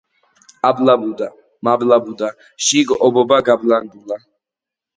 [0.69, 1.27] აბლაბუდა,
[1.69, 2.31] მაბლაბუდა,
[2.71, 4.21] შიგ ობობა გაბლანდულა.